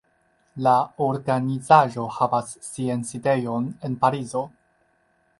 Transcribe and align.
La 0.67 0.71
organizaĵo 1.07 2.05
havas 2.15 2.49
sian 2.67 3.03
sidejon 3.09 3.67
en 3.89 3.99
Parizo. 4.07 4.43